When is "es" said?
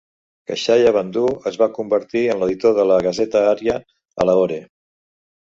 1.51-1.59